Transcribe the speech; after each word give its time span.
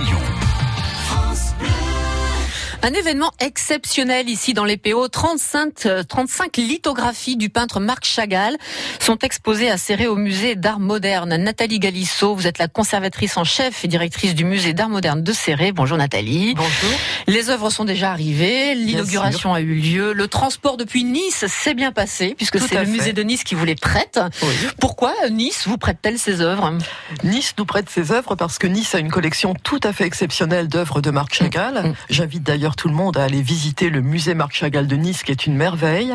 Roussillon. 0.00 0.49
Un 2.82 2.94
événement 2.94 3.30
exceptionnel 3.40 4.30
ici 4.30 4.54
dans 4.54 4.64
les 4.64 4.78
PO. 4.78 5.08
35, 5.08 6.06
35 6.08 6.56
lithographies 6.56 7.36
du 7.36 7.50
peintre 7.50 7.78
Marc 7.78 8.06
Chagall 8.06 8.56
sont 8.98 9.18
exposées 9.18 9.70
à 9.70 9.76
serrer 9.76 10.06
au 10.06 10.16
musée 10.16 10.54
d'art 10.54 10.80
moderne. 10.80 11.36
Nathalie 11.36 11.78
Galissot, 11.78 12.34
vous 12.34 12.46
êtes 12.46 12.56
la 12.56 12.68
conservatrice 12.68 13.36
en 13.36 13.44
chef 13.44 13.84
et 13.84 13.88
directrice 13.88 14.34
du 14.34 14.46
musée 14.46 14.72
d'art 14.72 14.88
moderne 14.88 15.22
de 15.22 15.32
Serré. 15.32 15.72
Bonjour 15.72 15.98
Nathalie. 15.98 16.54
Bonjour. 16.54 16.90
Les 17.26 17.50
œuvres 17.50 17.68
sont 17.68 17.84
déjà 17.84 18.12
arrivées, 18.12 18.74
l'inauguration 18.74 19.52
a 19.52 19.60
eu 19.60 19.74
lieu, 19.74 20.14
le 20.14 20.26
transport 20.26 20.78
depuis 20.78 21.04
Nice 21.04 21.44
s'est 21.48 21.74
bien 21.74 21.92
passé 21.92 22.34
puisque 22.34 22.58
c'est 22.58 22.82
le 22.82 22.86
musée 22.86 23.12
de 23.12 23.22
Nice 23.22 23.44
qui 23.44 23.54
vous 23.54 23.66
les 23.66 23.74
prête. 23.74 24.18
Pourquoi 24.80 25.12
Nice 25.30 25.64
vous 25.66 25.76
prête-t-elle 25.76 26.18
ces 26.18 26.40
œuvres 26.40 26.72
Nice 27.24 27.52
nous 27.58 27.66
prête 27.66 27.90
ses 27.90 28.10
œuvres 28.10 28.36
parce 28.36 28.56
que 28.56 28.66
Nice 28.66 28.94
a 28.94 29.00
une 29.00 29.10
collection 29.10 29.52
tout 29.52 29.80
à 29.82 29.92
fait 29.92 30.04
exceptionnelle 30.04 30.68
d'œuvres 30.68 31.02
de 31.02 31.10
Marc 31.10 31.34
Chagall. 31.34 31.90
Mm. 31.90 31.94
J'invite 32.08 32.42
d'ailleurs 32.42 32.69
tout 32.76 32.88
le 32.88 32.94
monde 32.94 33.16
à 33.16 33.24
aller 33.24 33.42
visiter 33.42 33.90
le 33.90 34.00
musée 34.00 34.34
Marc 34.34 34.52
Chagall 34.52 34.86
de 34.86 34.96
Nice, 34.96 35.22
qui 35.22 35.32
est 35.32 35.46
une 35.46 35.56
merveille, 35.56 36.14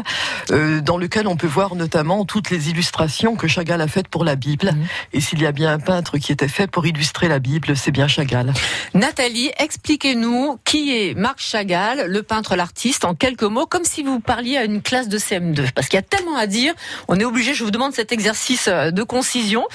euh, 0.52 0.82
dans 0.82 0.98
lequel 0.98 1.28
on 1.28 1.36
peut 1.36 1.48
voir 1.48 1.76
notamment 1.76 2.26
toutes 2.26 2.50
les 2.50 2.70
illustrations 2.70 3.36
que 3.36 3.48
Chagall 3.48 3.82
a 3.82 3.88
faites 3.88 4.08
pour 4.08 4.24
la 4.24 4.36
Bible. 4.36 4.72
Mhm. 4.74 4.86
Et 5.14 5.22
s'il 5.22 5.42
y 5.42 5.46
a 5.46 5.52
bien 5.52 5.72
un 5.72 5.80
peintre 5.80 6.18
qui 6.18 6.32
était 6.32 6.48
fait 6.48 6.68
pour 6.68 6.86
illustrer 6.86 7.28
la 7.28 7.40
Bible, 7.40 7.76
c'est 7.76 7.92
bien 7.92 8.08
Chagall. 8.08 8.54
Nathalie, 8.94 9.52
expliquez-nous 9.58 10.60
qui 10.64 10.96
est 10.96 11.14
Marc 11.16 11.40
Chagall, 11.40 12.06
le 12.08 12.24
peintre, 12.24 12.56
l'artiste, 12.56 13.06
en 13.06 13.14
quelques 13.16 13.44
mots, 13.44 13.66
comme 13.66 13.84
si 13.84 14.04
vous 14.04 14.20
parliez 14.20 14.58
à 14.58 14.64
une 14.64 14.82
classe 14.82 15.10
de 15.10 15.18
CM2, 15.18 15.72
parce 15.74 15.88
qu'il 15.88 15.98
y 15.98 16.00
a 16.00 16.04
tellement 16.04 16.38
à 16.38 16.48
dire. 16.48 16.74
On 17.08 17.20
est 17.20 17.26
obligé, 17.26 17.54
je 17.54 17.64
vous 17.64 17.72
demande 17.72 17.94
cet 17.94 18.12
exercice 18.12 18.68
euh, 18.68 18.92
de 18.92 19.04
concision. 19.04 19.66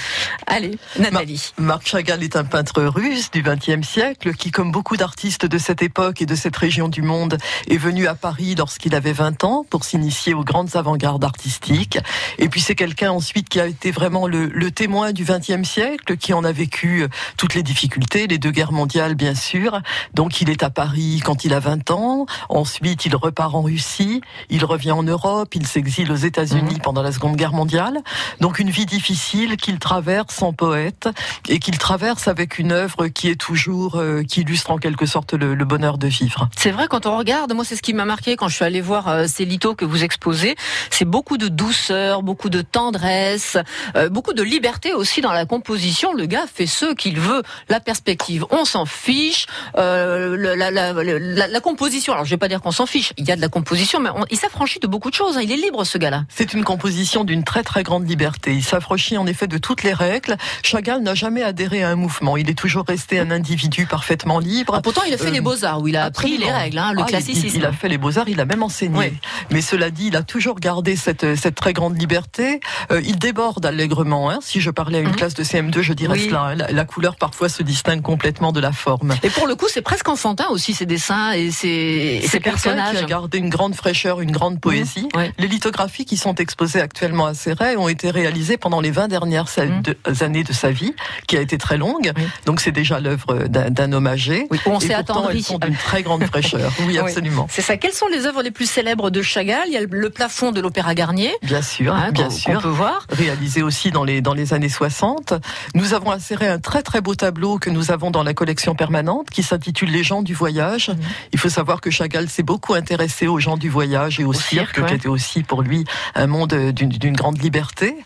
Allez, 0.46 0.78
Nathalie. 0.98 1.52
Marc 1.58 1.86
Chagall 1.86 2.22
est 2.22 2.36
un 2.36 2.44
peintre 2.44 2.82
russe 2.82 3.30
du 3.30 3.42
XXe 3.42 3.86
siècle 3.86 4.34
qui, 4.34 4.50
comme 4.50 4.72
beaucoup 4.72 4.96
d'artistes 4.96 5.46
de 5.46 5.58
cette 5.58 5.82
époque 5.82 6.22
et 6.22 6.26
de 6.26 6.34
cette 6.34 6.56
région, 6.56 6.69
du 6.70 7.02
monde, 7.02 7.36
est 7.68 7.76
venu 7.76 8.06
à 8.06 8.14
Paris 8.14 8.54
lorsqu'il 8.56 8.94
avait 8.94 9.12
20 9.12 9.42
ans 9.42 9.64
pour 9.68 9.84
s'initier 9.84 10.34
aux 10.34 10.44
grandes 10.44 10.76
avant-gardes 10.76 11.24
artistiques. 11.24 11.98
Et 12.38 12.48
puis 12.48 12.60
c'est 12.60 12.76
quelqu'un 12.76 13.10
ensuite 13.10 13.48
qui 13.48 13.58
a 13.60 13.66
été 13.66 13.90
vraiment 13.90 14.28
le, 14.28 14.46
le 14.46 14.70
témoin 14.70 15.12
du 15.12 15.24
XXe 15.24 15.68
siècle, 15.68 16.16
qui 16.16 16.32
en 16.32 16.44
a 16.44 16.52
vécu 16.52 17.02
euh, 17.02 17.08
toutes 17.36 17.54
les 17.54 17.64
difficultés, 17.64 18.28
les 18.28 18.38
deux 18.38 18.52
guerres 18.52 18.70
mondiales 18.72 19.16
bien 19.16 19.34
sûr. 19.34 19.80
Donc 20.14 20.40
il 20.40 20.48
est 20.48 20.62
à 20.62 20.70
Paris 20.70 21.20
quand 21.24 21.44
il 21.44 21.54
a 21.54 21.60
20 21.60 21.90
ans. 21.90 22.26
Ensuite 22.48 23.04
il 23.04 23.16
repart 23.16 23.54
en 23.54 23.62
Russie, 23.62 24.20
il 24.48 24.64
revient 24.64 24.92
en 24.92 25.02
Europe, 25.02 25.52
il 25.56 25.66
s'exile 25.66 26.12
aux 26.12 26.16
États-Unis 26.16 26.76
mmh. 26.76 26.82
pendant 26.82 27.02
la 27.02 27.10
Seconde 27.10 27.34
Guerre 27.34 27.52
mondiale. 27.52 27.98
Donc 28.40 28.60
une 28.60 28.70
vie 28.70 28.86
difficile 28.86 29.56
qu'il 29.56 29.80
traverse 29.80 30.40
en 30.40 30.52
poète 30.52 31.08
et 31.48 31.58
qu'il 31.58 31.78
traverse 31.78 32.28
avec 32.28 32.58
une 32.60 32.70
œuvre 32.70 33.08
qui 33.08 33.28
est 33.28 33.40
toujours, 33.40 33.96
euh, 33.96 34.22
qui 34.22 34.42
illustre 34.42 34.70
en 34.70 34.78
quelque 34.78 35.06
sorte 35.06 35.34
le, 35.34 35.56
le 35.56 35.64
bonheur 35.64 35.98
de 35.98 36.06
vivre. 36.06 36.48
C'est 36.62 36.72
vrai, 36.72 36.88
quand 36.90 37.06
on 37.06 37.16
regarde, 37.16 37.54
moi 37.54 37.64
c'est 37.64 37.74
ce 37.74 37.80
qui 37.80 37.94
m'a 37.94 38.04
marqué 38.04 38.36
quand 38.36 38.48
je 38.48 38.54
suis 38.54 38.66
allée 38.66 38.82
voir 38.82 39.08
euh, 39.08 39.24
ces 39.26 39.46
lithos 39.46 39.74
que 39.74 39.86
vous 39.86 40.04
exposez, 40.04 40.56
c'est 40.90 41.06
beaucoup 41.06 41.38
de 41.38 41.48
douceur, 41.48 42.22
beaucoup 42.22 42.50
de 42.50 42.60
tendresse, 42.60 43.56
euh, 43.96 44.10
beaucoup 44.10 44.34
de 44.34 44.42
liberté 44.42 44.92
aussi 44.92 45.22
dans 45.22 45.32
la 45.32 45.46
composition. 45.46 46.12
Le 46.12 46.26
gars 46.26 46.44
fait 46.54 46.66
ce 46.66 46.92
qu'il 46.92 47.18
veut, 47.18 47.42
la 47.70 47.80
perspective, 47.80 48.44
on 48.50 48.66
s'en 48.66 48.84
fiche, 48.84 49.46
euh, 49.78 50.36
la, 50.36 50.70
la, 50.70 50.92
la, 50.92 51.48
la, 51.48 51.60
composition, 51.60 52.12
alors 52.12 52.26
je 52.26 52.30
vais 52.30 52.36
pas 52.36 52.48
dire 52.48 52.60
qu'on 52.60 52.72
s'en 52.72 52.84
fiche, 52.84 53.14
il 53.16 53.26
y 53.26 53.32
a 53.32 53.36
de 53.36 53.40
la 53.40 53.48
composition, 53.48 53.98
mais 53.98 54.10
il 54.30 54.36
s'affranchit 54.36 54.80
de 54.80 54.86
beaucoup 54.86 55.08
de 55.08 55.14
choses, 55.14 55.38
hein. 55.38 55.42
il 55.42 55.50
est 55.52 55.56
libre 55.56 55.84
ce 55.84 55.96
gars-là. 55.96 56.24
C'est 56.28 56.52
une 56.52 56.64
composition 56.64 57.24
d'une 57.24 57.42
très 57.42 57.62
très 57.62 57.84
grande 57.84 58.06
liberté, 58.06 58.52
il 58.52 58.64
s'affranchit 58.64 59.16
en 59.16 59.26
effet 59.26 59.46
de 59.46 59.56
toutes 59.56 59.82
les 59.82 59.94
règles. 59.94 60.36
Chagall 60.62 61.00
n'a 61.00 61.14
jamais 61.14 61.42
adhéré 61.42 61.82
à 61.82 61.88
un 61.88 61.96
mouvement, 61.96 62.36
il 62.36 62.50
est 62.50 62.58
toujours 62.58 62.84
resté 62.86 63.18
un 63.18 63.30
individu 63.30 63.86
parfaitement 63.86 64.40
libre. 64.40 64.74
Ah, 64.76 64.82
pourtant 64.82 65.04
il 65.08 65.14
a 65.14 65.16
fait 65.16 65.30
les 65.30 65.40
beaux-arts 65.40 65.80
où 65.80 65.88
il 65.88 65.96
a 65.96 66.04
appris 66.04 66.36
les 66.36 66.49
règles, 66.52 66.78
hein, 66.78 66.92
le 66.92 67.02
ah, 67.02 67.06
classicisme. 67.06 67.58
Il, 67.58 67.64
a 67.64 67.72
fait 67.72 67.88
les 67.88 67.98
beaux-arts, 67.98 68.28
il 68.28 68.40
a 68.40 68.44
même 68.44 68.62
enseigné. 68.62 69.12
Mais 69.50 69.60
cela 69.60 69.90
dit, 69.90 70.08
il 70.08 70.16
a 70.16 70.22
toujours 70.22 70.60
gardé 70.60 70.96
cette, 70.96 71.36
cette 71.36 71.54
très 71.54 71.72
grande 71.72 71.98
liberté. 71.98 72.60
Euh, 72.90 73.00
il 73.04 73.18
déborde 73.18 73.64
allègrement. 73.64 74.30
Hein. 74.30 74.38
Si 74.42 74.60
je 74.60 74.70
parlais 74.70 74.98
à 74.98 75.00
une 75.00 75.08
mhm. 75.08 75.16
classe 75.16 75.34
de 75.34 75.44
CM2, 75.44 75.80
je 75.80 75.92
dirais 75.92 76.18
cela. 76.18 76.42
Hein. 76.42 76.54
La, 76.54 76.84
couleur 76.84 77.16
parfois 77.16 77.48
se 77.48 77.62
distingue 77.62 78.02
complètement 78.02 78.52
de 78.52 78.60
la 78.60 78.72
forme. 78.72 79.14
Et 79.22 79.30
pour 79.30 79.46
le 79.46 79.54
coup, 79.54 79.66
c'est 79.68 79.82
presque 79.82 80.08
enfantin 80.08 80.48
aussi 80.50 80.74
ces 80.74 80.86
dessins 80.86 81.32
et 81.32 81.50
ces, 81.50 82.22
ces 82.26 82.40
personnages. 82.40 82.96
Qui 82.96 83.04
a 83.04 83.06
gardé 83.06 83.38
une 83.38 83.50
grande 83.50 83.74
fraîcheur, 83.74 84.20
une 84.20 84.32
grande 84.32 84.54
mhm. 84.54 84.60
poésie. 84.60 85.08
Les 85.38 85.48
lithographies 85.48 86.04
qui 86.04 86.16
sont 86.16 86.34
exposées 86.34 86.80
actuellement 86.80 87.26
à 87.26 87.34
Serret 87.34 87.76
ont 87.76 87.88
été 87.88 88.10
réalisées 88.10 88.56
pendant 88.56 88.80
les 88.80 88.90
20 88.90 89.08
dernières 89.08 89.46
mhm. 89.56 89.82
années 90.20 90.44
de 90.44 90.52
sa 90.52 90.70
vie, 90.70 90.94
qui 91.26 91.36
a 91.36 91.40
été 91.40 91.58
très 91.58 91.76
longue. 91.76 92.12
Donc 92.46 92.60
c'est 92.60 92.72
déjà 92.72 93.00
l'œuvre 93.00 93.46
d'un 93.48 93.92
homme 93.92 94.06
âgé. 94.06 94.48
On 94.66 94.80
s'est 94.80 94.94
attendri. 94.94 95.46
D'une 95.60 95.76
très 95.76 96.02
grande 96.02 96.24
fraîcheur. 96.24 96.39
Oui, 96.86 96.98
absolument. 96.98 97.46
C'est 97.50 97.62
ça. 97.62 97.76
Quelles 97.76 97.92
sont 97.92 98.08
les 98.08 98.26
œuvres 98.26 98.42
les 98.42 98.50
plus 98.50 98.68
célèbres 98.68 99.10
de 99.10 99.22
Chagall? 99.22 99.64
Il 99.66 99.72
y 99.72 99.76
a 99.76 99.80
le 99.80 100.10
plafond 100.10 100.52
de 100.52 100.60
l'Opéra 100.60 100.94
Garnier. 100.94 101.32
Bien 101.42 101.62
sûr, 101.62 101.94
hein, 101.94 102.10
bien 102.12 102.30
sûr. 102.30 102.58
On 102.58 102.60
peut 102.60 102.68
voir. 102.68 103.06
Réalisé 103.10 103.62
aussi 103.62 103.90
dans 103.90 104.04
les, 104.04 104.20
dans 104.20 104.34
les 104.34 104.54
années 104.54 104.68
60. 104.68 105.34
Nous 105.74 105.94
avons 105.94 106.12
inséré 106.12 106.48
un 106.48 106.58
très 106.58 106.82
très 106.82 107.00
beau 107.00 107.14
tableau 107.14 107.58
que 107.58 107.70
nous 107.70 107.90
avons 107.90 108.10
dans 108.10 108.22
la 108.22 108.34
collection 108.34 108.74
permanente 108.74 109.30
qui 109.30 109.42
s'intitule 109.42 109.90
Les 109.90 110.02
gens 110.02 110.22
du 110.22 110.34
voyage. 110.34 110.90
Mhm. 110.90 110.98
Il 111.32 111.38
faut 111.38 111.48
savoir 111.48 111.80
que 111.80 111.90
Chagall 111.90 112.28
s'est 112.28 112.42
beaucoup 112.42 112.74
intéressé 112.74 113.26
aux 113.26 113.38
gens 113.38 113.56
du 113.56 113.68
voyage 113.68 114.20
et 114.20 114.24
au, 114.24 114.32
cirque, 114.32 114.84
qui 114.86 114.94
était 114.94 115.08
aussi 115.08 115.42
pour 115.42 115.62
lui 115.62 115.84
un 116.14 116.26
monde 116.26 116.54
d'une 116.72 117.16
grande 117.16 117.40
liberté. 117.42 117.96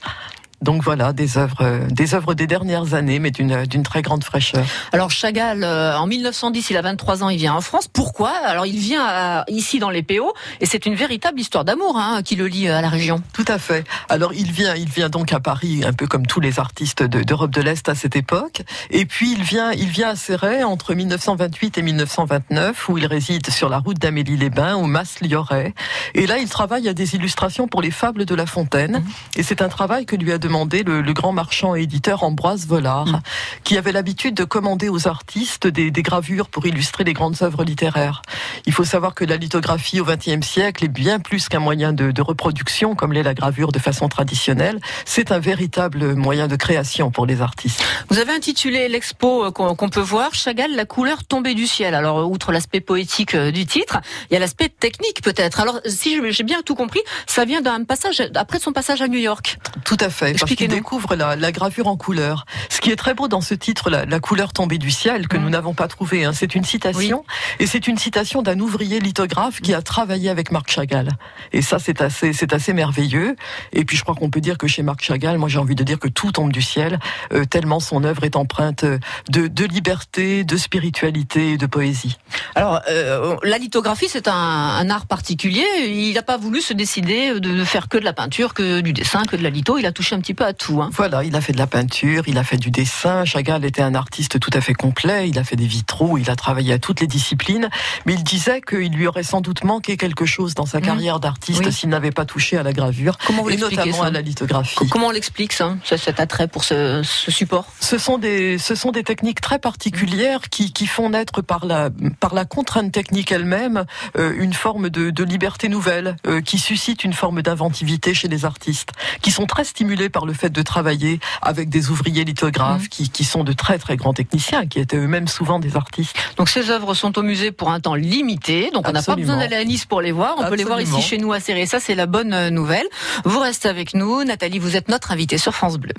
Donc 0.65 0.83
voilà, 0.83 1.13
des 1.13 1.37
œuvres, 1.37 1.61
euh, 1.61 1.87
des 1.91 2.15
œuvres 2.15 2.33
des 2.33 2.47
dernières 2.47 2.95
années, 2.95 3.19
mais 3.19 3.31
d'une 3.31 3.67
d'une 3.67 3.83
très 3.83 4.01
grande 4.01 4.25
fraîcheur. 4.25 4.65
Alors 4.93 5.11
Chagall, 5.11 5.63
euh, 5.63 5.95
en 5.99 6.07
1910, 6.07 6.71
il 6.71 6.77
a 6.79 6.81
23 6.81 7.23
ans, 7.23 7.29
il 7.29 7.37
vient 7.37 7.53
en 7.53 7.61
France. 7.61 7.87
Pourquoi? 7.87 8.31
Alors 8.31 8.65
il 8.65 8.79
vient 8.79 9.45
ici 9.49 9.79
dans 9.79 9.91
les 9.91 10.03
PO, 10.03 10.33
et 10.63 10.67
c'est 10.67 10.87
une 10.87 10.95
véritable 10.95 11.39
histoire 11.39 11.67
d'amour 11.67 11.99
hein, 11.99 12.23
qui 12.25 12.35
le 12.35 12.47
lie 12.47 12.69
à 12.69 12.81
la 12.81 12.89
région. 12.89 13.23
Tout 13.35 13.45
à 13.47 13.59
fait. 13.59 13.85
Alors 14.09 14.33
il 14.33 14.53
vient, 14.53 14.75
il 14.75 14.89
vient 14.89 15.11
donc 15.11 15.35
à 15.35 15.41
Paris, 15.41 15.83
un 15.87 15.93
peu 15.93 16.07
comme 16.07 16.27
tous 16.27 16.41
les 16.41 16.59
artistes 16.59 17.03
d'Europe 17.03 17.51
de, 17.51 17.61
l'Est 17.61 17.87
à 17.91 17.95
cette 17.95 18.17
époque. 18.17 18.63
Et 18.91 19.05
puis 19.05 19.33
il 19.33 19.43
vient, 19.43 19.71
il 19.73 19.89
vient 19.89 20.09
à 20.09 20.17
Serret 20.17 20.63
entre 20.63 20.95
1928 20.95 21.77
et 21.77 21.83
1929, 21.83 22.89
où 22.89 22.97
il 22.97 23.05
réside 23.05 23.51
sur 23.51 23.69
la 23.69 23.81
route 23.81 23.99
d'Amélie-les-Bains, 23.99 24.77
au 24.77 24.87
Mas-Lioret. 24.87 25.75
Et 26.15 26.27
là, 26.27 26.39
il 26.39 26.49
travaille 26.49 26.89
à 26.89 26.95
des 26.95 27.17
illustrations 27.17 27.69
pour 27.69 27.83
les 27.83 27.91
fables 27.91 28.25
de 28.25 28.35
La 28.35 28.47
Fontaine. 28.47 29.01
Mmh. 29.01 29.41
Et 29.41 29.43
c'est 29.43 29.61
un 29.61 29.69
travail 29.69 30.07
que 30.07 30.17
lui 30.17 30.33
a 30.33 30.39
demandé 30.39 30.54
le, 30.55 31.13
grand 31.13 31.33
marchand 31.33 31.75
et 31.75 31.83
éditeur 31.83 32.23
Ambroise 32.23 32.67
Vollard, 32.67 33.07
mm. 33.07 33.21
qui 33.65 33.77
avait 33.77 33.93
l'habitude 33.93 34.35
de 34.35 34.45
commander 34.45 34.89
aux 34.89 35.09
artistes 35.09 35.67
des, 35.67 35.91
gravures 35.91 36.49
pour 36.49 36.67
illustrer 36.67 37.05
les 37.05 37.13
grandes 37.13 37.43
œuvres 37.43 37.65
littéraires. 37.65 38.23
Il 38.67 38.73
faut 38.73 38.85
savoir 38.85 39.15
que 39.15 39.25
la 39.25 39.37
lithographie 39.37 40.01
au 40.01 40.05
XXe 40.05 40.47
siècle 40.47 40.85
est 40.85 40.89
bien 40.89 41.19
plus 41.19 41.49
qu'un 41.49 41.61
moyen 41.61 41.93
de, 41.93 42.23
reproduction, 42.23 42.95
comme 42.95 43.13
l'est 43.13 43.23
la 43.23 43.35
gravure 43.35 43.73
de 43.73 43.79
façon 43.79 44.09
traditionnelle. 44.09 44.81
C'est 45.05 45.33
un 45.33 45.39
véritable 45.39 46.15
moyen 46.15 46.49
de 46.49 46.57
création 46.57 47.11
pour 47.11 47.27
les 47.27 47.41
artistes. 47.41 47.83
Vous 48.09 48.19
avez 48.19 48.33
intitulé 48.33 48.89
l'expo 48.89 49.47
euh, 49.47 49.51
qu'on 49.51 49.89
peut 49.89 50.01
voir 50.01 50.35
Chagall, 50.35 50.75
la 50.75 50.85
couleur 50.85 51.25
tombée 51.25 51.55
du 51.55 51.67
ciel. 51.67 51.95
Alors, 51.95 52.31
outre 52.31 52.53
l'aspect 52.53 52.81
poétique 52.81 53.35
euh, 53.35 53.51
du 53.51 53.67
titre, 53.67 53.99
il 54.31 54.35
y 54.35 54.37
a 54.37 54.41
l'aspect 54.41 54.69
technique 54.69 55.23
peut-être. 55.23 55.61
Alors, 55.61 55.81
si 55.87 56.21
j'ai 56.31 56.45
bien 56.45 56.63
tout 56.63 56.75
compris, 56.75 57.01
ça 57.27 57.45
vient 57.45 57.61
d'un 57.61 57.85
passage 57.85 58.23
après 58.35 58.59
son 58.59 58.73
passage 58.73 59.03
à 59.03 59.09
New 59.09 59.19
York. 59.19 59.59
Tout 59.85 59.97
à 60.01 60.11
fait 60.11 60.44
parce 60.45 60.57
qu'il 60.57 60.69
découvre 60.69 61.15
la, 61.15 61.53
gravure 61.53 61.87
en 61.87 61.97
couleur. 61.97 62.45
Ce 62.69 62.81
qui 62.81 62.91
est 62.91 62.97
très 62.97 63.15
beau 63.15 63.29
dans 63.29 63.41
ce 63.41 63.55
titre, 63.55 63.91
la, 63.91 64.21
couleur 64.21 64.53
tombée 64.53 64.79
du 64.79 64.91
ciel, 64.91 65.29
que 65.29 65.37
mm. 65.37 65.43
nous 65.43 65.51
n'avons 65.51 65.75
pas 65.75 65.89
trouvé, 65.89 66.25
hein, 66.25 66.33
c'est 66.33 66.55
une 66.55 66.65
citation, 66.65 67.25
et 67.59 67.67
c'est 67.67 67.87
une 67.89 67.99
citation 67.99 68.43
d'un 68.43 68.59
ouvrier 68.61 69.01
lithographe 69.01 69.61
qui 69.61 69.75
a 69.75 69.83
travaillé 69.83 70.31
avec 70.31 70.51
Marc 70.51 70.71
Chagall. 70.71 71.09
Et 71.53 71.63
ça, 71.63 71.79
c'est 71.79 72.01
assez, 72.01 72.33
c'est 72.33 72.53
assez 72.53 72.73
merveilleux. 72.73 73.37
Et 73.73 73.85
puis, 73.85 73.97
je 73.97 74.03
crois 74.03 74.15
qu'on 74.15 74.31
peut 74.31 74.41
dire 74.41 74.59
que 74.59 74.67
chez 74.67 74.83
Marc 74.83 75.03
Chagall, 75.03 75.39
moi, 75.39 75.49
j'ai 75.49 75.59
envie 75.59 75.75
de 75.75 75.85
dire 75.85 75.99
que 75.99 76.09
tout 76.09 76.33
tombe 76.33 76.53
du 76.53 76.63
ciel, 76.63 76.99
euh, 77.33 77.45
tellement 77.45 77.81
son 77.81 78.05
œuvre 78.05 78.25
est 78.25 78.37
empreinte 78.37 78.85
de, 78.85 79.47
de 79.47 79.65
liberté, 79.65 80.45
de 80.45 80.57
spiritualité 80.57 81.53
et 81.53 81.57
de 81.57 81.67
poésie. 81.67 82.17
Alors, 82.55 82.81
euh, 82.89 83.37
la 83.43 83.59
lithographie, 83.59 84.09
c'est 84.09 84.29
un, 84.29 84.33
un, 84.33 84.91
art 84.91 85.07
particulier. 85.07 85.65
Il 85.87 86.15
n'a 86.15 86.23
pas 86.23 86.37
voulu 86.37 86.61
se 86.61 86.73
décider 86.73 87.39
de 87.41 87.65
faire 87.65 87.89
que 87.89 87.99
de 87.99 88.05
la 88.05 88.13
peinture, 88.13 88.55
que 88.55 88.81
du 88.81 88.93
dessin, 88.93 89.25
que 89.25 89.37
de 89.37 89.43
la 89.43 89.51
litho. 89.51 89.79
Il 89.79 89.87
a 89.87 89.93
touché 89.93 90.15
un 90.15 90.21
petit 90.25 90.35
peu 90.35 90.45
à 90.45 90.55
tout. 90.55 90.81
Hein. 90.81 90.89
Voilà, 90.95 91.23
il 91.23 91.37
a 91.37 91.43
fait 91.43 91.53
de 91.53 91.59
la 91.59 91.67
peinture, 91.67 92.23
il 92.27 92.39
a 92.39 92.45
fait 92.45 92.57
du 92.57 92.71
dessin. 92.71 93.27
Chagall 93.27 93.63
était 93.67 93.83
un 93.83 93.95
artiste 93.95 94.41
tout 94.41 94.51
à 94.55 94.63
fait 94.63 94.73
complet. 94.73 95.29
Il 95.29 95.39
a 95.39 95.45
fait 95.45 95.57
des 95.57 95.67
vitraux, 95.67 96.17
il 96.17 96.31
a 96.31 96.37
travaillé 96.37 96.73
à 96.73 96.79
toutes 96.79 97.01
les 97.01 97.07
disciplines. 97.07 97.69
Mais 98.07 98.15
il 98.15 98.25
disait 98.25 98.63
qu'il 98.63 98.93
lui 98.93 99.07
aurait 99.07 99.23
sans 99.23 99.43
doute 99.43 99.65
manqué 99.65 99.99
quelque 99.99 100.25
chose 100.25 100.55
dans 100.55 100.65
sa 100.65 100.79
mmh. 100.79 100.83
carrière 100.83 101.21
d'artiste 101.21 101.71
s'il 101.71 101.91
n'avait 101.91 102.11
pas 102.11 102.25
touché 102.25 102.57
à 102.57 102.63
la 102.63 102.73
gravure, 102.73 103.19
Comment 103.27 103.43
vous 103.43 103.51
et 103.51 103.57
notamment 103.59 104.03
à 104.03 104.11
la 104.11 104.23
lithographie. 104.23 104.89
Comment 104.91 105.09
on 105.09 105.11
l'explique 105.11 105.53
ça, 105.53 105.77
cet 105.85 106.19
attrait 106.19 106.49
pour 106.49 106.65
ce, 106.65 107.03
support? 107.05 107.67
Ce 107.81 107.99
sont 107.99 108.17
des, 108.17 108.57
ce 108.57 108.75
sont 108.75 108.93
des 108.93 109.05
techniques 109.05 109.43
très 109.43 109.59
particulières 109.59 110.49
qui, 110.49 110.73
qui 110.73 110.87
font 110.87 111.11
naître 111.11 111.43
par 111.43 111.67
la, 111.67 111.91
par 112.19 112.35
la 112.35 112.47
contrainte 112.47 112.93
technique 112.93 113.31
elle-même 113.31 113.85
euh, 114.17 114.33
une 114.39 114.55
forme 114.55 114.89
de, 114.89 115.11
de 115.11 115.25
liberté 115.25 115.69
nouvelle, 115.69 116.17
euh, 116.27 116.41
qui 116.41 116.59
suscite 116.59 117.05
une 117.05 117.13
forme 117.13 117.43
d'inventivité 117.43 118.15
chez 118.15 118.29
les 118.29 118.47
artistes, 118.47 118.93
qui 119.21 119.31
sont 119.31 119.45
très 119.45 119.65
stimulés 119.65 120.09
par 120.15 120.25
le 120.25 120.33
fait 120.33 120.49
de 120.49 120.63
travailler 120.63 121.21
avec 121.43 121.69
des 121.69 121.91
ouvriers 121.91 122.25
lithographes 122.25 122.89
qui, 122.89 123.11
qui 123.11 123.25
sont 123.25 123.45
de 123.45 123.53
très 123.53 123.79
très 123.79 123.97
grands 123.97 124.15
techniciens, 124.15 124.65
qui 124.67 124.79
étaient 124.79 124.97
eux-mêmes 124.97 125.29
souvent 125.29 125.59
des 125.59 125.77
artistes. 125.77 126.17
Donc 126.37 126.49
ces 126.49 126.71
œuvres 126.71 126.95
sont 126.95 127.19
au 127.19 127.23
musée 127.23 127.51
pour 127.51 127.71
un 127.71 127.81
temps 127.81 127.97
limité, 127.97 128.71
donc 128.73 128.89
on 128.89 128.93
n'a 128.93 129.03
pas 129.03 129.17
besoin 129.17 129.37
d'aller 129.37 129.57
à 129.57 129.65
Nice 129.65 129.85
pour 129.85 130.01
les 130.01 130.13
voir, 130.13 130.37
on 130.39 130.49
peut 130.49 130.55
les 130.55 130.65
voir 130.65 130.81
ici 130.81 131.03
chez 131.03 131.19
nous 131.19 131.33
à 131.33 131.41
Serré, 131.41 131.67
ça 131.67 131.81
c'est 131.81 131.97
la 131.97 132.07
bonne 132.07 132.33
euh, 132.33 132.51
nouvelle. 132.51 132.87
Vous 133.25 133.41
restez 133.41 133.69
avec 133.69 133.95
nous, 133.95 134.23
Nathalie, 134.25 134.61
vous 134.61 134.77
êtes 134.77 134.89
notre 134.89 135.11
invitée 135.11 135.39
sur 135.39 135.53
France 135.53 135.77
Bleu. 135.77 135.95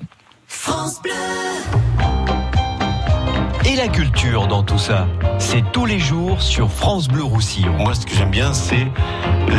France 0.48 1.02
Bleu 1.04 1.12
et 3.66 3.76
la 3.76 3.88
culture 3.88 4.48
dans 4.48 4.64
tout 4.64 4.78
ça. 4.78 5.08
C'est 5.40 5.64
tous 5.72 5.86
les 5.86 6.00
jours 6.00 6.42
sur 6.42 6.70
France 6.72 7.08
Bleu 7.08 7.24
Roussillon. 7.24 7.74
Moi, 7.78 7.96
ce 7.96 8.06
que 8.06 8.14
j'aime 8.14 8.30
bien, 8.30 8.54
c'est 8.54 8.88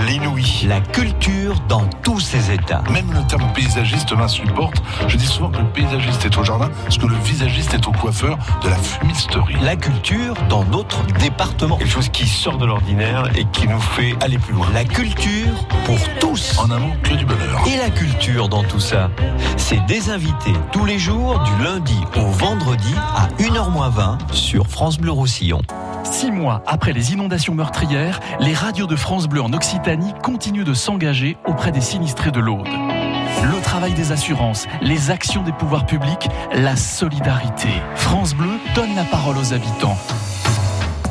l'inouï. 0.07 0.67
La 0.69 0.81
culture 0.81 1.55
dans 1.69 1.85
tous 2.03 2.21
ses 2.21 2.53
états. 2.53 2.83
Même 2.91 3.13
le 3.13 3.27
terme 3.27 3.53
paysagiste 3.53 4.13
m'insupporte. 4.13 4.83
Je 5.09 5.17
dis 5.17 5.27
souvent 5.27 5.51
que 5.51 5.59
le 5.59 5.67
paysagiste 5.67 6.25
est 6.25 6.39
au 6.39 6.45
jardin, 6.45 6.71
parce 6.85 6.99
que 6.99 7.07
le 7.07 7.17
visagiste 7.17 7.75
est 7.75 7.87
au 7.87 7.93
coiffeur 7.93 8.39
de 8.63 8.69
la 8.69 8.77
fumisterie. 8.77 9.57
La 9.63 9.77
culture 9.77 10.35
dans 10.49 10.65
notre 10.65 11.05
département. 11.19 11.77
Quelque 11.77 11.91
chose 11.91 12.09
qui 12.09 12.27
sort 12.27 12.59
de 12.59 12.67
l'ordinaire 12.67 13.25
et 13.37 13.45
qui 13.47 13.67
nous 13.67 13.81
fait 13.81 14.15
aller 14.23 14.39
plus 14.39 14.55
loin. 14.55 14.69
La 14.73 14.85
culture 14.85 15.67
pour 15.85 15.99
tous. 16.21 16.57
En 16.59 16.71
un 16.71 16.79
mot, 16.79 16.93
que 17.03 17.15
du 17.15 17.25
bonheur. 17.25 17.63
Et 17.67 17.77
la 17.77 17.91
culture 17.91 18.49
dans 18.49 18.63
tout 18.63 18.81
ça. 18.81 19.11
C'est 19.57 19.85
des 19.87 20.11
invités 20.11 20.53
tous 20.71 20.85
les 20.85 20.99
jours, 20.99 21.41
du 21.41 21.65
lundi 21.65 21.99
au 22.17 22.27
vendredi 22.27 22.95
à 23.17 23.27
1h20 23.43 23.96
sur 24.33 24.67
France 24.67 24.99
Bleu 24.99 25.11
Roussillon. 25.11 25.63
Six 26.05 26.31
mois 26.31 26.63
après 26.67 26.93
les 26.93 27.13
inondations 27.13 27.55
meurtrières, 27.55 28.21
les 28.41 28.53
radios 28.53 28.87
de 28.87 28.97
France 28.97 29.27
Bleu 29.27 29.41
en 29.41 29.53
Occitanie 29.53 30.13
continuent 30.23 30.65
de 30.65 30.75
s'engager 30.75 31.39
auprès 31.47 31.73
des 31.73 31.81
sinistrés 31.81 32.31
de 32.31 32.41
l'Aude. 32.41 32.69
Le 32.69 33.63
travail 33.63 33.95
des 33.95 34.13
assurances, 34.13 34.67
les 34.83 35.11
actions 35.11 35.43
des 35.43 35.53
pouvoirs 35.53 35.87
publics, 35.87 36.29
la 36.53 36.77
solidarité. 36.77 37.69
France 37.95 38.35
Bleu 38.35 38.59
donne 38.75 38.95
la 38.95 39.05
parole 39.05 39.39
aux 39.39 39.55
habitants. 39.55 39.97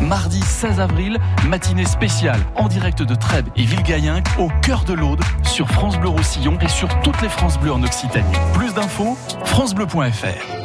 Mardi 0.01 0.41
16 0.41 0.79
avril, 0.79 1.17
matinée 1.47 1.85
spéciale 1.85 2.39
en 2.55 2.67
direct 2.67 3.01
de 3.01 3.15
Trèbes 3.15 3.47
et 3.55 3.63
Villegayenc 3.63 4.23
au 4.37 4.49
cœur 4.61 4.83
de 4.83 4.93
l'Aude 4.93 5.21
sur 5.43 5.67
France 5.69 5.97
Bleu 5.97 6.09
Roussillon 6.09 6.57
et 6.61 6.69
sur 6.69 6.89
toutes 7.01 7.21
les 7.21 7.29
France 7.29 7.57
Bleues 7.57 7.73
en 7.73 7.81
Occitanie. 7.81 8.35
Plus 8.53 8.73
d'infos, 8.73 9.17
francebleu.fr. 9.45 10.64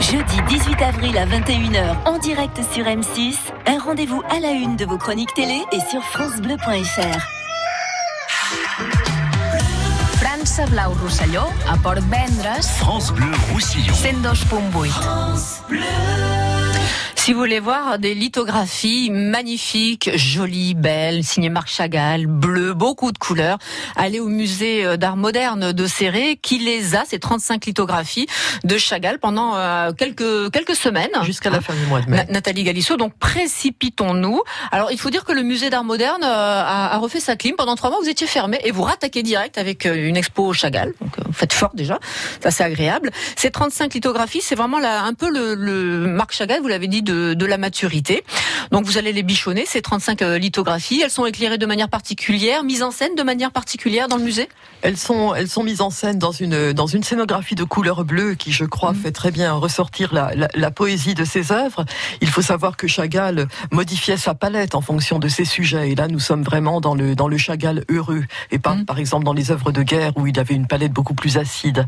Jeudi 0.00 0.36
18 0.48 0.82
avril 0.82 1.18
à 1.18 1.26
21h 1.26 1.96
en 2.06 2.18
direct 2.18 2.60
sur 2.72 2.84
M6, 2.84 3.36
un 3.66 3.78
rendez-vous 3.78 4.22
à 4.30 4.40
la 4.40 4.50
une 4.52 4.76
de 4.76 4.84
vos 4.84 4.96
chroniques 4.96 5.34
télé 5.34 5.60
et 5.72 5.80
sur 5.80 6.02
France 6.02 6.32
francebleu.fr. 6.32 7.38
França 10.16 10.66
Blau 10.66 10.94
Rosselló 11.02 11.42
a 11.68 11.76
Port 11.76 11.94
Vendres. 11.94 12.62
France 12.78 13.12
Bleu 13.12 13.30
Roussillon. 13.52 13.92
102.8. 13.92 14.88
France 14.88 15.62
Bleu. 15.68 16.57
Si 17.28 17.34
vous 17.34 17.40
voulez 17.40 17.60
voir 17.60 17.98
des 17.98 18.14
lithographies 18.14 19.10
magnifiques, 19.10 20.08
jolies, 20.14 20.72
belles, 20.72 21.22
signées 21.24 21.50
Marc 21.50 21.68
Chagall, 21.68 22.26
bleu, 22.26 22.72
beaucoup 22.72 23.12
de 23.12 23.18
couleurs, 23.18 23.58
allez 23.96 24.18
au 24.18 24.28
musée 24.28 24.82
euh, 24.82 24.96
d'art 24.96 25.18
moderne 25.18 25.74
de 25.74 25.86
Serré 25.86 26.38
qui 26.40 26.58
les 26.58 26.96
a, 26.96 27.04
ces 27.04 27.18
35 27.18 27.66
lithographies 27.66 28.26
de 28.64 28.78
Chagall 28.78 29.18
pendant 29.18 29.56
euh, 29.56 29.92
quelques 29.92 30.50
quelques 30.52 30.74
semaines. 30.74 31.10
Jusqu'à 31.24 31.50
la 31.50 31.60
fin 31.60 31.74
du 31.74 31.84
mois 31.84 32.00
de 32.00 32.08
mai. 32.08 32.24
Nathalie 32.30 32.64
Galissot, 32.64 32.96
donc 32.96 33.12
précipitons-nous. 33.18 34.40
Alors 34.72 34.90
il 34.90 34.98
faut 34.98 35.10
dire 35.10 35.26
que 35.26 35.32
le 35.32 35.42
musée 35.42 35.68
d'art 35.68 35.84
moderne 35.84 36.22
euh, 36.24 36.62
a, 36.64 36.96
refait 36.96 37.20
sa 37.20 37.36
clim. 37.36 37.56
Pendant 37.56 37.76
trois 37.76 37.90
mois, 37.90 37.98
vous 38.00 38.08
étiez 38.08 38.26
fermé 38.26 38.58
et 38.64 38.70
vous 38.70 38.84
rattaquez 38.84 39.22
direct 39.22 39.58
avec 39.58 39.84
une 39.84 40.16
expo 40.16 40.54
Chagall. 40.54 40.94
Donc 41.02 41.10
vous 41.26 41.34
faites 41.34 41.52
fort 41.52 41.72
déjà, 41.74 41.98
ça 42.42 42.50
c'est 42.50 42.64
agréable. 42.64 43.10
Ces 43.36 43.50
35 43.50 43.92
lithographies, 43.92 44.40
c'est 44.40 44.54
vraiment 44.54 44.78
là, 44.78 45.02
un 45.02 45.12
peu 45.12 45.30
le, 45.30 45.54
le 45.54 46.06
Marc 46.06 46.32
Chagall, 46.32 46.62
vous 46.62 46.68
l'avez 46.68 46.88
dit, 46.88 47.02
de 47.02 47.17
de, 47.34 47.46
la 47.46 47.58
maturité. 47.58 48.24
Donc 48.70 48.84
vous 48.84 48.98
allez 48.98 49.12
les 49.12 49.22
bichonner, 49.22 49.64
ces 49.66 49.80
35 49.80 50.22
euh, 50.22 50.38
lithographies. 50.38 51.00
Elles 51.02 51.10
sont 51.10 51.24
éclairées 51.24 51.58
de 51.58 51.66
manière 51.66 51.88
particulière, 51.88 52.62
mises 52.62 52.82
en 52.82 52.90
scène 52.90 53.14
de 53.16 53.22
manière 53.22 53.50
particulière 53.52 54.08
dans 54.08 54.16
le 54.16 54.22
musée? 54.22 54.48
Elles 54.82 54.96
sont, 54.96 55.34
elles 55.34 55.48
sont 55.48 55.62
mises 55.62 55.80
en 55.80 55.90
scène 55.90 56.18
dans 56.18 56.30
une, 56.30 56.72
dans 56.72 56.86
une 56.86 57.02
scénographie 57.02 57.54
de 57.54 57.64
couleur 57.64 58.04
bleue 58.04 58.34
qui, 58.34 58.52
je 58.52 58.64
crois, 58.64 58.92
mm. 58.92 58.96
fait 58.96 59.12
très 59.12 59.30
bien 59.30 59.52
ressortir 59.54 60.12
la, 60.14 60.30
la, 60.54 60.70
poésie 60.70 61.14
de 61.14 61.24
ses 61.24 61.50
œuvres. 61.50 61.84
Il 62.20 62.28
faut 62.28 62.42
savoir 62.42 62.76
que 62.76 62.86
Chagall 62.86 63.48
modifiait 63.72 64.16
sa 64.16 64.34
palette 64.34 64.74
en 64.74 64.80
fonction 64.80 65.18
de 65.18 65.28
ses 65.28 65.44
sujets. 65.44 65.90
Et 65.90 65.94
là, 65.94 66.06
nous 66.06 66.20
sommes 66.20 66.42
vraiment 66.42 66.80
dans 66.80 66.94
le, 66.94 67.16
dans 67.16 67.28
le 67.28 67.38
Chagall 67.38 67.84
heureux 67.88 68.24
et 68.50 68.58
pas, 68.58 68.74
mm. 68.74 68.84
par 68.84 68.98
exemple, 68.98 69.24
dans 69.24 69.32
les 69.32 69.50
œuvres 69.50 69.72
de 69.72 69.82
guerre 69.82 70.12
où 70.16 70.26
il 70.26 70.38
avait 70.38 70.54
une 70.54 70.66
palette 70.66 70.92
beaucoup 70.92 71.14
plus 71.14 71.38
acide. 71.38 71.84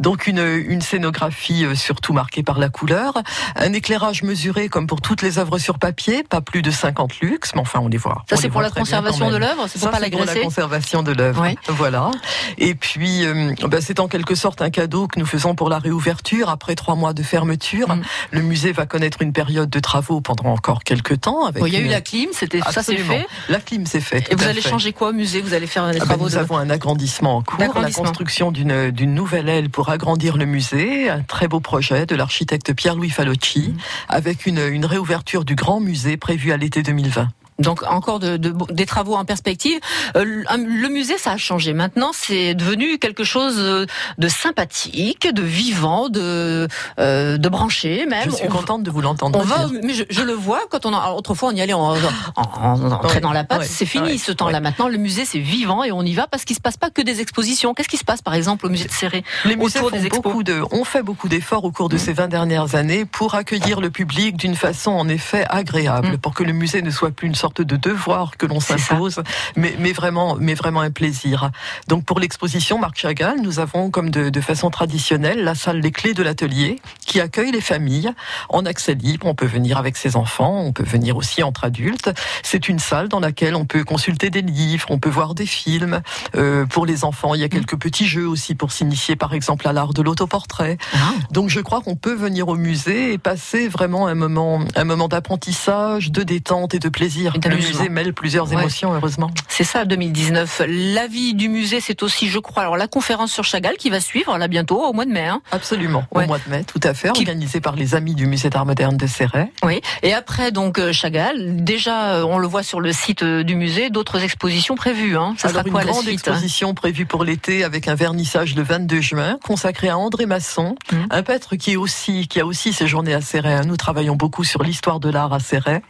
Donc 0.00 0.26
une, 0.26 0.40
une 0.68 0.80
scénographie 0.80 1.64
euh, 1.64 1.74
surtout 1.74 2.12
marquée 2.12 2.42
par 2.42 2.58
la 2.58 2.68
couleur, 2.68 3.22
un 3.54 3.72
éclairage 3.72 4.22
mesuré 4.22 4.65
comme 4.68 4.86
pour 4.86 5.00
toutes 5.00 5.22
les 5.22 5.38
œuvres 5.38 5.58
sur 5.58 5.78
papier, 5.78 6.22
pas 6.22 6.40
plus 6.40 6.62
de 6.62 6.70
50 6.70 7.20
lux, 7.20 7.54
mais 7.54 7.60
enfin 7.60 7.80
on 7.80 7.88
les 7.88 7.98
voit. 7.98 8.24
Ça 8.28 8.36
c'est 8.36 8.48
pour 8.48 8.62
la 8.62 8.70
conservation 8.70 9.30
de 9.30 9.36
l'œuvre, 9.36 9.66
c'est 9.68 9.80
pour 9.80 9.90
pas 9.90 10.00
l'agresser. 10.00 10.26
Pour 10.26 10.34
la 10.34 10.44
conservation 10.44 11.02
de 11.02 11.12
l'œuvre, 11.12 11.46
voilà. 11.68 12.10
Et 12.58 12.74
puis 12.74 13.24
euh, 13.24 13.54
bah, 13.66 13.78
c'est 13.80 14.00
en 14.00 14.08
quelque 14.08 14.34
sorte 14.34 14.62
un 14.62 14.70
cadeau 14.70 15.06
que 15.08 15.18
nous 15.18 15.26
faisons 15.26 15.54
pour 15.54 15.68
la 15.68 15.78
réouverture 15.78 16.48
après 16.48 16.74
trois 16.74 16.94
mois 16.94 17.12
de 17.12 17.22
fermeture. 17.22 17.94
Mm. 17.94 18.02
Le 18.30 18.42
musée 18.42 18.72
va 18.72 18.86
connaître 18.86 19.22
une 19.22 19.32
période 19.32 19.70
de 19.70 19.80
travaux 19.80 20.20
pendant 20.20 20.50
encore 20.50 20.82
quelques 20.84 21.20
temps. 21.20 21.46
Avec 21.46 21.62
il 21.66 21.72
y 21.72 21.76
a 21.76 21.80
eu 21.80 21.88
la 21.88 22.00
clim, 22.00 22.28
c'était 22.32 22.60
ça 22.60 22.82
c'est 22.82 22.96
fait. 22.96 23.26
La 23.48 23.58
clim 23.58 23.86
c'est 23.86 24.00
fait. 24.00 24.30
Et 24.30 24.34
vous 24.34 24.44
allez 24.44 24.60
changer 24.60 24.92
quoi 24.92 25.10
au 25.10 25.12
musée? 25.12 25.40
Vous 25.40 25.54
allez 25.54 25.66
faire 25.66 25.90
des 25.90 25.96
ah 25.96 26.00
bah, 26.00 26.06
travaux 26.06 26.24
Nous 26.24 26.36
avons 26.36 26.56
un 26.56 26.70
agrandissement 26.70 27.36
en 27.36 27.42
cours, 27.42 27.58
la 27.58 27.90
construction 27.90 28.52
d'une 28.52 28.90
d'une 28.90 29.14
nouvelle 29.14 29.48
aile 29.48 29.70
pour 29.70 29.90
agrandir 29.90 30.36
le 30.36 30.46
musée, 30.46 31.10
un 31.10 31.22
très 31.22 31.48
beau 31.48 31.60
projet 31.60 32.06
de 32.06 32.14
l'architecte 32.14 32.72
Pierre-Louis 32.72 33.10
Falocci, 33.10 33.70
mm. 33.70 33.78
avec 34.08 34.45
une, 34.46 34.84
réouverture 34.84 35.44
du 35.44 35.54
grand 35.54 35.80
musée 35.80 36.16
prévu 36.16 36.52
à 36.52 36.56
l'été 36.56 36.82
2020. 36.82 37.28
Donc 37.58 37.82
encore 37.88 38.18
de, 38.18 38.36
des 38.36 38.86
travaux 38.86 39.14
en 39.14 39.24
perspective. 39.24 39.78
Euh, 40.16 40.24
le 40.24 40.88
musée, 40.88 41.18
ça 41.18 41.32
a 41.32 41.36
changé. 41.36 41.72
Maintenant, 41.72 42.10
c'est 42.12 42.54
devenu 42.54 42.98
quelque 42.98 43.24
chose 43.24 43.56
euh, 43.58 43.86
de 44.18 44.28
sympathique, 44.28 45.32
de 45.32 45.42
vivant, 45.42 46.08
de 46.08 46.68
euh, 46.98 47.38
de 47.38 47.48
branché 47.48 48.06
même. 48.06 48.30
Je 48.30 48.36
suis 48.36 48.48
contente 48.48 48.82
de 48.82 48.90
vous 48.90 49.00
l'entendre. 49.00 49.38
On 49.40 49.44
va, 49.44 49.68
mais 49.82 49.94
je, 49.94 50.22
le 50.22 50.32
vois 50.32 50.60
quand 50.70 50.86
on 50.86 51.16
autrefois 51.16 51.50
on 51.50 51.52
y 51.52 51.60
allait 51.60 51.72
en, 51.72 51.94
en, 52.36 52.78
dans 53.22 53.32
la 53.32 53.44
pâte. 53.44 53.64
c'est 53.64 53.86
fini 53.86 54.18
ce 54.18 54.32
temps-là. 54.32 54.60
Maintenant, 54.60 54.88
le 54.88 54.98
musée 54.98 55.24
c'est 55.24 55.38
vivant 55.38 55.84
et 55.84 55.92
on 55.92 56.02
y 56.02 56.14
va 56.14 56.26
parce 56.26 56.44
qu'il 56.44 56.56
se 56.56 56.60
passe 56.60 56.76
pas 56.76 56.90
que 56.90 57.02
des 57.02 57.20
expositions. 57.20 57.74
Qu'est-ce 57.74 57.88
qui 57.88 57.96
se 57.96 58.04
passe 58.04 58.22
par 58.22 58.34
exemple 58.34 58.66
au 58.66 58.68
musée 58.68 58.86
de 58.86 58.92
Serré 58.92 59.24
Les 59.44 59.56
musées 59.56 59.78
font 59.78 59.90
beaucoup 60.12 60.42
de, 60.42 60.62
on 60.72 60.84
fait 60.84 61.02
beaucoup 61.02 61.28
d'efforts 61.28 61.64
au 61.64 61.70
cours 61.70 61.88
de 61.88 61.96
mmh. 61.96 62.00
ces 62.00 62.12
20 62.12 62.28
dernières 62.28 62.74
années 62.74 63.04
pour 63.04 63.34
accueillir 63.34 63.80
le 63.80 63.90
public 63.90 64.36
d'une 64.36 64.56
façon 64.56 64.90
en 64.90 65.08
effet 65.08 65.46
agréable, 65.48 66.12
mmh. 66.12 66.18
pour 66.18 66.34
que 66.34 66.44
le 66.44 66.52
musée 66.52 66.82
ne 66.82 66.90
soit 66.90 67.10
plus 67.10 67.28
une 67.28 67.34
sorte 67.46 67.62
de 67.62 67.76
devoir 67.76 68.36
que 68.36 68.44
l'on 68.44 68.58
s'impose, 68.58 69.22
mais, 69.54 69.76
mais 69.78 69.92
vraiment, 69.92 70.36
mais 70.40 70.54
vraiment 70.54 70.80
un 70.80 70.90
plaisir. 70.90 71.50
Donc 71.86 72.04
pour 72.04 72.18
l'exposition 72.18 72.76
Marc 72.76 72.98
Chagall, 72.98 73.40
nous 73.40 73.60
avons 73.60 73.90
comme 73.90 74.10
de, 74.10 74.30
de 74.30 74.40
façon 74.40 74.68
traditionnelle 74.68 75.44
la 75.44 75.54
salle 75.54 75.78
Les 75.78 75.92
Clés 75.92 76.12
de 76.12 76.24
l'atelier 76.24 76.80
qui 77.06 77.20
accueille 77.20 77.52
les 77.52 77.60
familles 77.60 78.10
en 78.48 78.66
accès 78.66 78.94
libre. 78.94 79.26
On 79.26 79.36
peut 79.36 79.46
venir 79.46 79.78
avec 79.78 79.96
ses 79.96 80.16
enfants, 80.16 80.60
on 80.60 80.72
peut 80.72 80.82
venir 80.82 81.16
aussi 81.16 81.44
entre 81.44 81.62
adultes. 81.62 82.10
C'est 82.42 82.68
une 82.68 82.80
salle 82.80 83.08
dans 83.08 83.20
laquelle 83.20 83.54
on 83.54 83.64
peut 83.64 83.84
consulter 83.84 84.28
des 84.28 84.42
livres, 84.42 84.88
on 84.90 84.98
peut 84.98 85.08
voir 85.08 85.36
des 85.36 85.46
films. 85.46 86.00
Euh, 86.34 86.66
pour 86.66 86.84
les 86.84 87.04
enfants, 87.04 87.34
il 87.34 87.40
y 87.42 87.44
a 87.44 87.48
quelques 87.48 87.78
petits 87.78 88.06
jeux 88.06 88.26
aussi 88.26 88.56
pour 88.56 88.72
s'initier, 88.72 89.14
par 89.14 89.34
exemple, 89.34 89.68
à 89.68 89.72
l'art 89.72 89.92
de 89.92 90.02
l'autoportrait. 90.02 90.78
Ah. 90.94 91.12
Donc 91.30 91.48
je 91.48 91.60
crois 91.60 91.80
qu'on 91.80 91.94
peut 91.94 92.14
venir 92.14 92.48
au 92.48 92.56
musée 92.56 93.12
et 93.12 93.18
passer 93.18 93.68
vraiment 93.68 94.08
un 94.08 94.16
moment, 94.16 94.58
un 94.74 94.84
moment 94.84 95.06
d'apprentissage, 95.06 96.10
de 96.10 96.24
détente 96.24 96.74
et 96.74 96.80
de 96.80 96.88
plaisir 96.88 97.35
Le 97.44 97.56
musée 97.56 97.88
mêle 97.88 98.12
plusieurs 98.12 98.52
émotions, 98.52 98.92
heureusement. 98.92 99.30
C'est 99.48 99.64
ça, 99.64 99.84
2019. 99.84 100.62
La 100.68 101.06
vie 101.06 101.34
du 101.34 101.48
musée, 101.48 101.80
c'est 101.80 102.02
aussi, 102.02 102.28
je 102.28 102.38
crois, 102.38 102.62
alors 102.62 102.76
la 102.76 102.88
conférence 102.88 103.32
sur 103.32 103.44
Chagall 103.44 103.76
qui 103.76 103.90
va 103.90 104.00
suivre 104.00 104.36
là 104.38 104.48
bientôt, 104.48 104.82
au 104.82 104.92
mois 104.92 105.04
de 105.04 105.10
mai. 105.10 105.26
Hein. 105.26 105.40
Absolument, 105.52 106.04
au 106.10 106.20
mois 106.22 106.38
de 106.38 106.50
mai, 106.50 106.64
tout 106.64 106.80
à 106.82 106.94
fait, 106.94 107.10
organisée 107.10 107.60
par 107.60 107.76
les 107.76 107.94
amis 107.94 108.14
du 108.14 108.26
musée 108.26 108.50
d'art 108.50 108.66
moderne 108.66 108.96
de 108.96 109.06
Serret. 109.06 109.52
Oui, 109.62 109.80
et 110.02 110.14
après 110.14 110.50
donc 110.50 110.78
euh, 110.78 110.92
Chagall, 110.92 111.64
déjà 111.64 112.14
euh, 112.14 112.22
on 112.22 112.38
le 112.38 112.46
voit 112.46 112.62
sur 112.62 112.80
le 112.80 112.92
site 112.92 113.22
euh, 113.22 113.42
du 113.42 113.54
musée, 113.54 113.90
d'autres 113.90 114.22
expositions 114.22 114.74
prévues. 114.74 115.16
Hein. 115.16 115.34
Ça 115.38 115.48
alors, 115.48 115.66
une 115.66 115.72
grande 115.72 116.08
exposition 116.08 116.74
prévue 116.74 117.06
pour 117.06 117.24
l'été 117.24 117.64
avec 117.64 117.88
un 117.88 117.94
vernissage 117.94 118.54
le 118.54 118.62
22 118.62 119.00
juin 119.00 119.38
consacré 119.42 119.88
à 119.88 119.98
André 119.98 120.26
Masson, 120.26 120.76
mmh. 120.90 120.96
un 121.10 121.22
peintre 121.22 121.56
qui 121.56 121.72
est 121.72 121.76
aussi 121.76 122.28
qui 122.28 122.40
a 122.40 122.46
aussi 122.46 122.72
séjourné 122.72 123.14
à 123.14 123.20
Serret. 123.20 123.54
Hein. 123.54 123.64
Nous 123.66 123.76
travaillons 123.76 124.16
beaucoup 124.16 124.44
sur 124.44 124.62
l'histoire 124.62 125.00
de 125.00 125.10
l'art 125.10 125.32
à 125.32 125.40
Serret. 125.40 125.82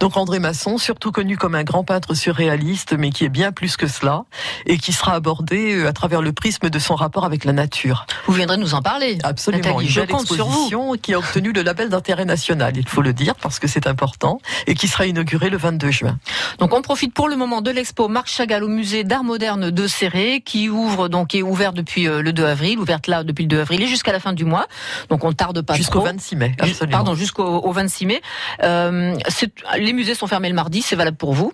Donc 0.00 0.16
André 0.16 0.38
Masson, 0.38 0.78
surtout 0.92 1.10
connu 1.10 1.38
comme 1.38 1.54
un 1.54 1.64
grand 1.64 1.84
peintre 1.84 2.12
surréaliste, 2.12 2.92
mais 2.98 3.08
qui 3.08 3.24
est 3.24 3.30
bien 3.30 3.50
plus 3.50 3.78
que 3.78 3.86
cela, 3.86 4.24
et 4.66 4.76
qui 4.76 4.92
sera 4.92 5.14
abordé 5.14 5.86
à 5.86 5.94
travers 5.94 6.20
le 6.20 6.34
prisme 6.34 6.68
de 6.68 6.78
son 6.78 6.96
rapport 6.96 7.24
avec 7.24 7.46
la 7.46 7.54
nature. 7.54 8.04
Vous 8.26 8.34
viendrez 8.34 8.58
nous 8.58 8.74
en 8.74 8.82
parler. 8.82 9.16
Absolument. 9.22 9.64
Nathalie, 9.64 9.88
une 9.88 9.94
belle 9.94 10.10
exposition 10.10 10.92
qui 11.00 11.14
a 11.14 11.18
obtenu 11.18 11.52
le 11.52 11.62
label 11.62 11.88
d'intérêt 11.88 12.26
national, 12.26 12.76
il 12.76 12.86
faut 12.86 13.00
le 13.00 13.14
dire, 13.14 13.36
parce 13.36 13.58
que 13.58 13.68
c'est 13.68 13.86
important, 13.86 14.38
et 14.66 14.74
qui 14.74 14.86
sera 14.86 15.06
inaugurée 15.06 15.48
le 15.48 15.56
22 15.56 15.90
juin. 15.90 16.18
Donc 16.58 16.74
on 16.74 16.82
profite 16.82 17.14
pour 17.14 17.30
le 17.30 17.36
moment 17.36 17.62
de 17.62 17.70
l'expo 17.70 18.08
Marc 18.08 18.28
Chagall 18.28 18.62
au 18.62 18.68
musée 18.68 19.02
d'art 19.02 19.24
moderne 19.24 19.70
de 19.70 19.86
Serré, 19.86 20.42
qui 20.44 20.68
ouvre 20.68 21.08
donc 21.08 21.28
qui 21.28 21.38
est 21.38 21.42
ouvert 21.42 21.72
depuis 21.72 22.06
euh, 22.06 22.20
le 22.20 22.34
2 22.34 22.44
avril, 22.44 22.78
ouverte 22.78 23.06
là 23.06 23.24
depuis 23.24 23.44
le 23.44 23.48
2 23.48 23.60
avril 23.60 23.82
et 23.82 23.86
jusqu'à 23.86 24.12
la 24.12 24.20
fin 24.20 24.34
du 24.34 24.44
mois. 24.44 24.66
Donc 25.08 25.24
on 25.24 25.32
tarde 25.32 25.62
pas 25.62 25.72
jusqu'au 25.72 26.02
26 26.02 26.36
mai. 26.36 26.54
Absolument. 26.58 26.98
Pardon, 26.98 27.14
jusqu'au 27.14 27.72
26 27.72 28.04
mai. 28.04 28.20
Euh, 28.62 29.16
les 29.78 29.94
musées 29.94 30.14
sont 30.14 30.26
fermés 30.26 30.50
le 30.50 30.54
mardi, 30.54 30.81
c'est 30.82 30.96
valable 30.96 31.16
pour 31.16 31.32
vous? 31.32 31.52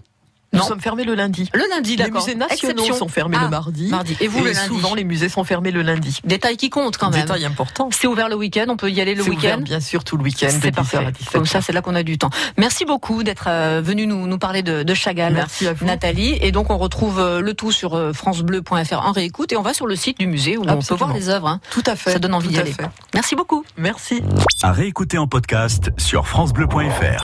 Nous 0.53 0.63
sommes 0.63 0.81
fermés 0.81 1.05
le 1.05 1.15
lundi. 1.15 1.51
Le 1.53 1.65
lundi, 1.69 1.97
d'accord. 1.97 2.27
Les 2.27 2.35
musées 2.35 2.35
nationaux 2.35 2.95
sont 2.95 3.09
fermés 3.09 3.37
le 3.37 3.45
ah, 3.47 3.51
mardi. 3.51 3.89
mardi. 3.89 4.17
Et 4.21 4.29
vous, 4.29 4.43
le 4.43 4.53
lundi 4.53 4.67
souvent, 4.67 4.95
les 4.95 5.05
musées 5.05 5.29
sont 5.29 5.45
fermés 5.45 5.71
le 5.71 5.83
lundi. 5.83 6.21
Détail 6.25 6.57
qui 6.57 6.71
compte 6.71 6.97
quand 6.97 7.11
même. 7.11 7.21
Détail 7.21 7.45
important. 7.45 7.91
C'est 7.93 8.07
ouvert 8.07 8.29
le 8.29 8.35
week-end, 8.35 8.65
on 8.69 8.77
peut 8.77 8.91
y 8.91 9.01
aller 9.01 9.15
le 9.15 9.23
week-end? 9.23 9.59
Bien 9.61 9.81
sûr, 9.81 10.05
tout 10.05 10.17
le 10.17 10.23
week-end, 10.23 10.47
de 10.47 10.71
10 10.71 10.95
à 10.95 11.11
17 11.11 11.33
Comme 11.33 11.47
ça, 11.47 11.61
c'est 11.61 11.73
là 11.73 11.83
qu'on 11.83 11.95
a 11.95 12.03
du 12.03 12.17
temps. 12.17 12.31
Merci 12.57 12.87
beaucoup 12.87 13.23
d'être 13.23 13.47
euh, 13.49 13.83
venu 13.85 14.07
nous, 14.07 14.27
nous 14.27 14.39
parler 14.39 14.63
de, 14.63 14.83
de 14.83 14.95
Chagall, 14.95 15.35
Merci 15.35 15.67
à 15.67 15.75
vous. 15.75 15.85
Nathalie. 15.85 16.39
Et 16.41 16.51
donc, 16.51 16.71
on 16.71 16.79
retrouve 16.79 17.21
euh, 17.21 17.41
le 17.41 17.53
tout 17.53 17.73
sur 17.73 17.95
euh, 17.95 18.13
francebleu.fr 18.13 19.07
en 19.07 19.13
réécoute 19.13 19.53
et 19.53 19.57
on 19.57 19.63
va 19.63 19.75
sur 19.75 19.87
le 19.87 19.97
site 19.97 20.19
du 20.19 20.27
musée 20.27 20.57
où 20.57 20.63
Absolument. 20.63 20.81
on 20.81 20.87
peut 20.87 20.95
voir 20.95 21.13
les 21.13 21.29
œuvres. 21.29 21.49
Hein. 21.49 21.61
Tout 21.71 21.85
à 21.87 21.95
fait. 21.95 22.13
Ça 22.13 22.19
donne 22.19 22.35
envie 22.35 22.49
d'y 22.49 22.59
aller. 22.59 22.75
Merci 23.15 23.37
beaucoup. 23.37 23.65
Merci. 23.77 24.23
À 24.63 24.73
réécouter 24.73 25.19
en 25.19 25.27
podcast 25.27 25.91
sur 25.99 26.27
francebleu.fr. 26.27 27.17